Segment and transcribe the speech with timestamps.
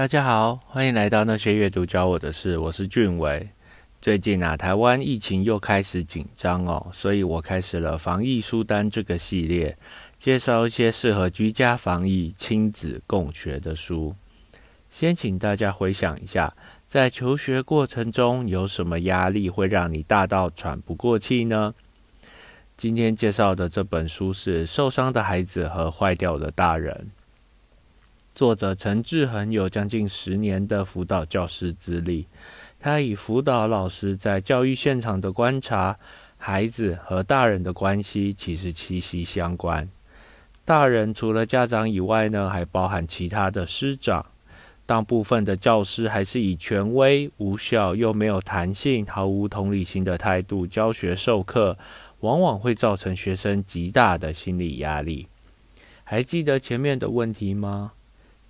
[0.00, 3.50] 大家好，欢迎来到那些阅读教我的事，我是俊伟。
[4.00, 9.76] 最近啊，台湾疫情又开始紧张哦，所以我开始了防疫书单这个系列，
[10.16, 14.14] 介绍一些适合居家防疫、亲子共学的书。
[14.88, 16.54] 先请大家回想一下，
[16.86, 21.74] 在求学过程中有什么压力会让你大到喘不过气呢？
[22.74, 27.08] 今天介绍的这本书是《受伤的孩子和坏掉的大人》。
[28.34, 32.26] 作者陈志恒有将近十年的辅导教师资历，
[32.78, 35.98] 他以辅导老师在教育现场的观察，
[36.38, 39.88] 孩子和大人的关系其实息息相关。
[40.64, 44.24] 大人除了家长以外呢，还包含其他的师长。
[44.86, 51.78] 当部分的教师还是以权威、无效又没有弹性、毫无同理心的态度教学授课，
[52.20, 55.28] 往往会造成学生极大的心理压力。
[56.02, 57.92] 还记得前面的问题吗？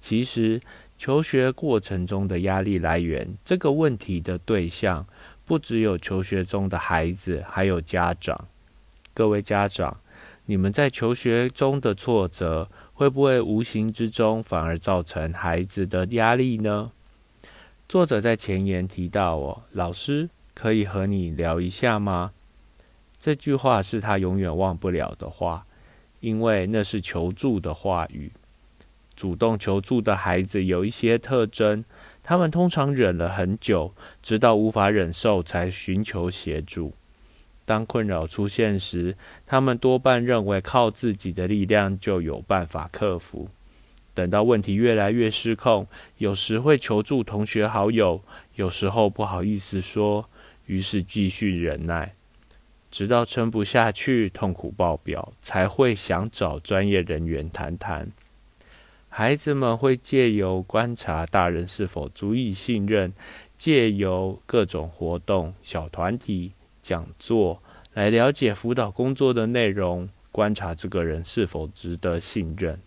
[0.00, 0.60] 其实，
[0.96, 5.06] 求学过程中的压力来源，这个问题的对象
[5.44, 8.48] 不只有求学中的孩子，还有家长。
[9.12, 9.98] 各位家长，
[10.46, 16.92] 你们在求学中的挫折，会不会无形之中反而造成孩子的压力呢？
[17.86, 22.32] 作者在前言提到：“哦，老师可以和你聊一下吗？”
[23.18, 25.66] 这句话是他永远忘不了的话，
[26.20, 28.32] 因为那是求助的话语。
[29.20, 31.84] 主动求助的孩子有一些特征，
[32.22, 36.94] 他们通常忍了很久，直到无法忍受才寻求协助。
[37.66, 43.50] 当困扰出现时，他们多半认为靠自己的力量就有办法克服。
[44.14, 48.22] 等到问题越来越失控，有时会求助同学好友，
[48.54, 50.30] 有时候不好意思说，
[50.64, 52.14] 于是继续忍耐，
[52.90, 58.10] 直到撑不下去，痛苦爆表，才会想找专业人员谈谈。
[59.20, 63.12] 孩子们会借由观察大人是否足以信任，
[63.58, 67.62] 借由各种活动、小团体、讲座
[67.92, 72.80] 来了解辅导工作的内容，观察这个人是否值得信任。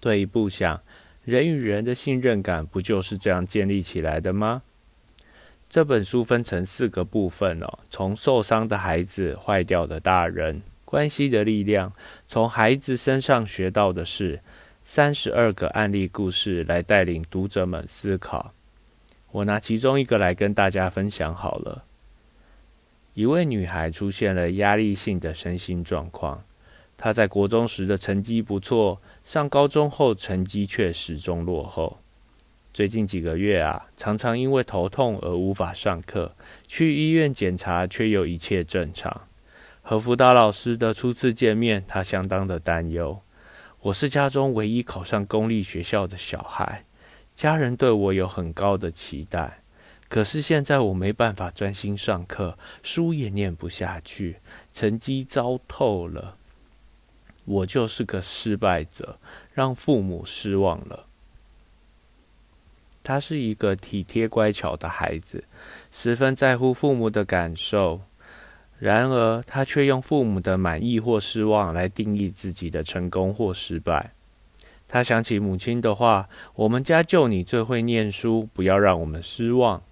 [0.00, 0.80] 退一步想，
[1.24, 4.62] 人与人的信任感不就是这样建立起来的吗？
[5.68, 11.92] 这本书分成四个部分哦，从受伤的孩子、坏掉的大人、关系的力量，
[12.28, 14.40] 从孩子身上学到的是。
[14.88, 18.52] 三十二个案例故事来带领读者们思考。
[19.32, 21.84] 我拿其中一个来跟大家分享好了。
[23.12, 26.44] 一位女孩出现了压力性的身心状况。
[26.96, 31.98] 她在国中时的成绩不错，上高中后成绩却始终落后。
[32.72, 36.36] 最近几个月啊，常常因为头痛而无法上课，
[36.68, 39.22] 去医院检查却又一切正常。
[39.82, 43.20] 和辅导老师的初次见面，她相当的担忧。
[43.86, 46.84] 我是家中唯一考上公立学校的小孩，
[47.36, 49.62] 家人对我有很高的期待。
[50.08, 54.38] 可是现在我没办法专心上课，书也念不下去，
[54.72, 56.36] 成绩糟透了。
[57.44, 59.20] 我就是个失败者，
[59.54, 61.06] 让父母失望了。
[63.04, 65.44] 他是一个体贴乖巧的孩子，
[65.92, 68.00] 十分在乎父母的感受。
[68.78, 74.12] 然而，他却用父母的满意或失望来定义自己的成功或失败。
[74.86, 79.82] 他想起母亲的话：“我们家就你最会念书，不要让我们失望。”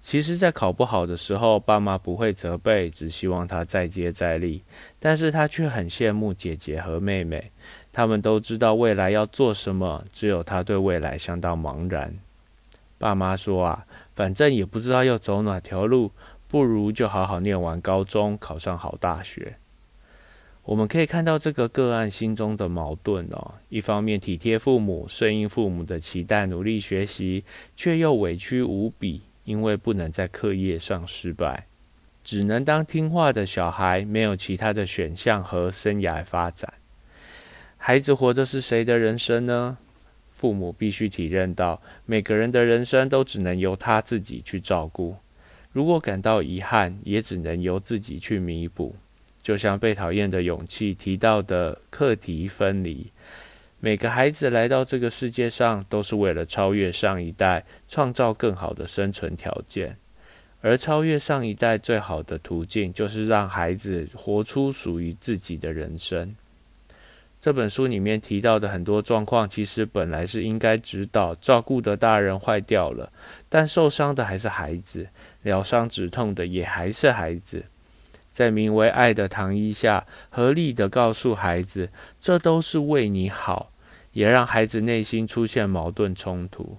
[0.00, 4.62] 其实，在考不好的时候，爸妈不会责备，只希望他再接再厉。
[5.00, 7.50] 但是他却很羡慕姐姐和妹妹，
[7.92, 12.14] 他们都知道未来要做什么，只有他对未来相当茫然。
[12.96, 16.12] 爸妈说：“啊，反正也不知道要走哪条路。”
[16.48, 19.56] 不如就好好念完高中，考上好大学。
[20.64, 27.44] 我们可以看到这个个案心中的矛盾哦：一方面体贴父母，顺应父母的期待，努力学习，
[27.76, 31.66] 却又委屈无比，因为不能在课业上失败，
[32.22, 36.70] 只能当听话的小孩，没有其他的选项和生涯发展。
[37.76, 39.78] 孩子活的是谁的人生呢？
[40.30, 45.16] 父母必须体认到，每个人的人生都只能由他自己去照顾。
[45.72, 48.96] 如果感到遗憾，也只能由自己去弥补。
[49.40, 53.10] 就像被讨厌的勇气提到的课题分离，
[53.80, 59.96] 每个孩子来到这个世界上，都是为了超越上一代，创造更好的生存条件。
[60.60, 66.34] 而超越上一代最好的途径，就是让孩子活出属于自己的人生。
[67.40, 73.12] 这本书里面提到的很多状况，其实本来是应该指导照顾的大人坏掉了，
[73.48, 75.08] 但受伤的还是孩子，
[75.42, 77.64] 疗伤止痛的也还是孩子。
[78.30, 81.90] 在名为爱的糖衣下，合力的告诉孩子，
[82.20, 83.72] 这都是为你好，
[84.12, 86.78] 也让孩子内心出现矛盾冲突。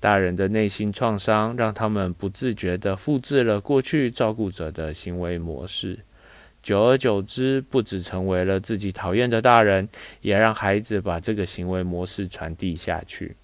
[0.00, 5.98] 大人的内心创伤让他们不自觉地复制了过去照顾者的行为模式，
[6.62, 9.88] 久而久之，不只成为了自己讨厌的大人，
[10.20, 13.36] 也让孩子把这个行为模式传递下去。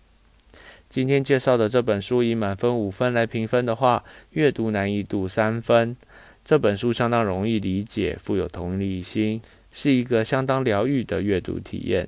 [0.91, 5.97] 今天介绍的这本书以满分五分来评分的话，阅读难易度三分。
[6.45, 9.41] 这本书相当容易理解，富有同理心，
[9.71, 12.07] 是一个相当疗愈的阅读体验。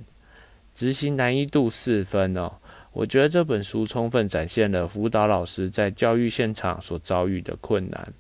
[0.75, 2.53] 执行难易度四分哦。
[2.93, 8.13] 我觉得这本书充分展现了辅导老师在教育现场所遭遇的困难。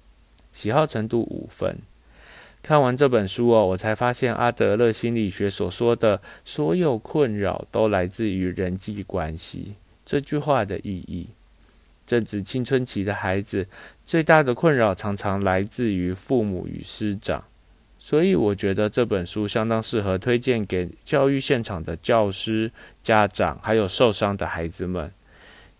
[0.52, 1.78] 喜好程度五分。
[2.66, 11.28] 看完这本书哦，我才发现阿德勒心理学所说的所有困扰都来自于人际关系这句话的意义。
[12.04, 13.68] 正值青春期的孩子
[14.04, 17.44] 最大的困扰常常来自于父母与师长。
[18.00, 25.12] 所以我觉得这本书相当适合推荐给教育现场的教师、家长，还有受伤的孩子们。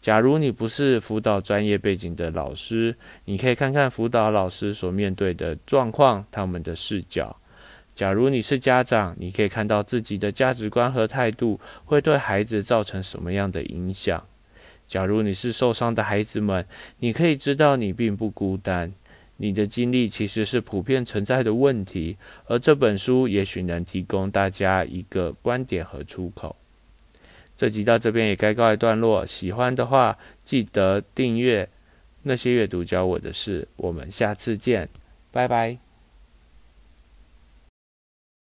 [0.01, 2.95] 假如你不是辅导专业背景的老师，
[3.25, 7.37] 你可以看看辅导老师所面对的状况，他们的视角。
[7.95, 14.23] 假如你是家长，你可以看到自己的价值观和态度会对孩子造成什么样的影响。
[14.87, 16.65] 假如你是受伤的孩子们，
[16.99, 18.93] 你可以知道你并不孤单。
[19.39, 22.17] 你的经历其实是普遍存在的问题，
[22.47, 26.55] 而这本书也许能提供大家一个观点和出口。
[27.57, 31.69] 这集到这边也该告一段落，喜欢的话记得订阅。
[32.29, 34.89] 那些阅读教我的事，我们下次见，
[35.31, 35.86] 拜拜。